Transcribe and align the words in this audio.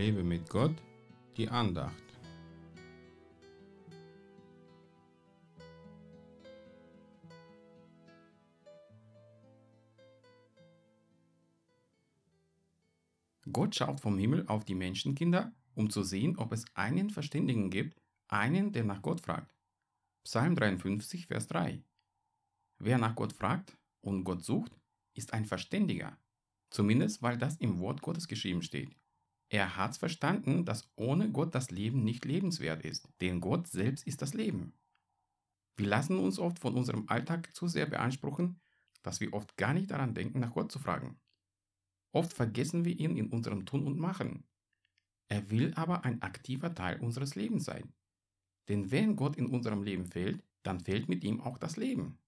Lebe 0.00 0.22
mit 0.22 0.48
Gott, 0.48 0.74
die 1.36 1.46
Andacht. 1.46 1.92
Gott 13.52 13.74
schaut 13.74 14.00
vom 14.00 14.16
Himmel 14.16 14.46
auf 14.46 14.64
die 14.64 14.74
Menschenkinder, 14.74 15.52
um 15.74 15.90
zu 15.90 16.02
sehen, 16.02 16.38
ob 16.38 16.52
es 16.52 16.64
einen 16.72 17.10
Verständigen 17.10 17.68
gibt, 17.68 18.00
einen, 18.28 18.72
der 18.72 18.84
nach 18.84 19.02
Gott 19.02 19.20
fragt. 19.20 19.54
Psalm 20.24 20.56
53, 20.56 21.26
Vers 21.26 21.46
3. 21.48 21.84
Wer 22.78 22.96
nach 22.96 23.14
Gott 23.14 23.34
fragt 23.34 23.76
und 24.00 24.24
Gott 24.24 24.42
sucht, 24.42 24.72
ist 25.12 25.34
ein 25.34 25.44
Verständiger. 25.44 26.16
Zumindest, 26.70 27.20
weil 27.20 27.36
das 27.36 27.58
im 27.58 27.80
Wort 27.80 28.00
Gottes 28.00 28.28
geschrieben 28.28 28.62
steht. 28.62 28.96
Er 29.52 29.76
hat 29.76 29.96
verstanden, 29.96 30.64
dass 30.64 30.88
ohne 30.94 31.32
Gott 31.32 31.56
das 31.56 31.72
Leben 31.72 32.04
nicht 32.04 32.24
lebenswert 32.24 32.84
ist, 32.84 33.08
denn 33.20 33.40
Gott 33.40 33.66
selbst 33.66 34.06
ist 34.06 34.22
das 34.22 34.32
Leben. 34.32 34.72
Wir 35.76 35.88
lassen 35.88 36.18
uns 36.18 36.38
oft 36.38 36.60
von 36.60 36.76
unserem 36.76 37.08
Alltag 37.08 37.54
zu 37.54 37.66
sehr 37.66 37.86
beanspruchen, 37.86 38.60
dass 39.02 39.20
wir 39.20 39.34
oft 39.34 39.56
gar 39.56 39.74
nicht 39.74 39.90
daran 39.90 40.14
denken, 40.14 40.38
nach 40.38 40.54
Gott 40.54 40.70
zu 40.70 40.78
fragen. 40.78 41.18
Oft 42.12 42.32
vergessen 42.32 42.84
wir 42.84 42.96
ihn 42.96 43.16
in 43.16 43.28
unserem 43.28 43.66
Tun 43.66 43.86
und 43.86 43.98
Machen. 43.98 44.44
Er 45.28 45.50
will 45.50 45.74
aber 45.74 46.04
ein 46.04 46.22
aktiver 46.22 46.72
Teil 46.72 47.00
unseres 47.00 47.34
Lebens 47.34 47.64
sein. 47.64 47.92
Denn 48.68 48.92
wenn 48.92 49.16
Gott 49.16 49.36
in 49.36 49.46
unserem 49.46 49.82
Leben 49.82 50.06
fehlt, 50.06 50.44
dann 50.62 50.78
fehlt 50.78 51.08
mit 51.08 51.24
ihm 51.24 51.40
auch 51.40 51.58
das 51.58 51.76
Leben. 51.76 52.18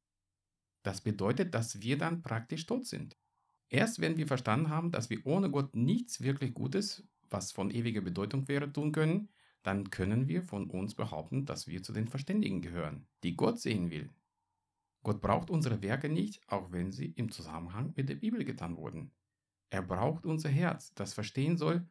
Das 0.82 1.02
bedeutet, 1.02 1.54
dass 1.54 1.82
wir 1.82 1.98
dann 1.98 2.22
praktisch 2.22 2.66
tot 2.66 2.86
sind. 2.86 3.16
Erst 3.72 4.02
wenn 4.02 4.18
wir 4.18 4.26
verstanden 4.26 4.68
haben, 4.68 4.90
dass 4.90 5.08
wir 5.08 5.26
ohne 5.26 5.50
Gott 5.50 5.74
nichts 5.74 6.20
wirklich 6.20 6.52
Gutes, 6.52 7.08
was 7.30 7.52
von 7.52 7.70
ewiger 7.70 8.02
Bedeutung 8.02 8.46
wäre, 8.46 8.70
tun 8.70 8.92
können, 8.92 9.30
dann 9.62 9.88
können 9.88 10.28
wir 10.28 10.42
von 10.42 10.68
uns 10.68 10.94
behaupten, 10.94 11.46
dass 11.46 11.66
wir 11.66 11.82
zu 11.82 11.94
den 11.94 12.06
Verständigen 12.06 12.60
gehören, 12.60 13.06
die 13.22 13.34
Gott 13.34 13.58
sehen 13.58 13.90
will. 13.90 14.10
Gott 15.02 15.22
braucht 15.22 15.48
unsere 15.48 15.80
Werke 15.80 16.10
nicht, 16.10 16.46
auch 16.48 16.70
wenn 16.70 16.92
sie 16.92 17.14
im 17.16 17.32
Zusammenhang 17.32 17.94
mit 17.96 18.10
der 18.10 18.16
Bibel 18.16 18.44
getan 18.44 18.76
wurden. 18.76 19.10
Er 19.70 19.80
braucht 19.80 20.26
unser 20.26 20.50
Herz, 20.50 20.92
das 20.94 21.14
verstehen 21.14 21.56
soll, 21.56 21.88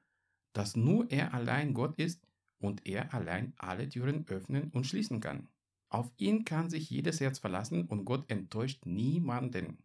dass 0.54 0.76
nur 0.76 1.10
er 1.10 1.34
allein 1.34 1.74
Gott 1.74 1.98
ist 1.98 2.28
und 2.60 2.86
er 2.86 3.12
allein 3.12 3.54
alle 3.58 3.90
Türen 3.90 4.28
öffnen 4.28 4.70
und 4.70 4.86
schließen 4.86 5.20
kann. 5.20 5.48
Auf 5.90 6.12
ihn 6.18 6.46
kann 6.46 6.70
sich 6.70 6.92
jedes 6.92 7.20
Herz 7.20 7.40
verlassen 7.40 7.88
und 7.88 8.06
Gott 8.06 8.30
enttäuscht 8.30 8.86
niemanden. 8.86 9.80